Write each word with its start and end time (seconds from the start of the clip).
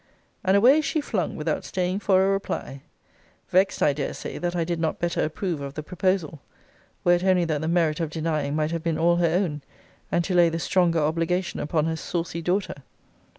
And 0.43 0.57
away 0.57 0.81
she 0.81 0.99
flung, 0.99 1.35
without 1.35 1.63
staying 1.63 1.99
for 1.99 2.25
a 2.25 2.31
reply. 2.31 2.81
Vexed, 3.49 3.83
I 3.83 3.93
dare 3.93 4.15
say, 4.15 4.39
that 4.39 4.55
I 4.55 4.63
did 4.63 4.79
not 4.79 4.97
better 4.97 5.23
approve 5.23 5.61
of 5.61 5.75
the 5.75 5.83
proposal 5.83 6.39
were 7.03 7.13
it 7.13 7.23
only 7.23 7.45
that 7.45 7.61
the 7.61 7.67
merit 7.67 7.99
of 7.99 8.09
denying 8.09 8.55
might 8.55 8.71
have 8.71 8.81
been 8.81 8.97
all 8.97 9.17
her 9.17 9.29
own, 9.29 9.61
and 10.11 10.23
to 10.23 10.33
lay 10.33 10.49
the 10.49 10.57
stronger 10.57 10.97
obligation 10.97 11.59
upon 11.59 11.85
her 11.85 11.95
saucy 11.95 12.41
daughter. 12.41 12.81